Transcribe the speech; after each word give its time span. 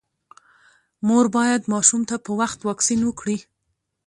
مور 1.07 1.25
باید 1.35 1.69
ماشوم 1.73 2.01
ته 2.09 2.15
په 2.25 2.31
وخت 2.39 2.59
واکسین 2.67 3.01
وکړي۔ 3.05 3.37